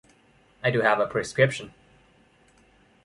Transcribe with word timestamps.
I 0.63 0.71
do 0.71 0.81
have 0.81 0.99
a 0.99 1.05
prescription. 1.05 1.75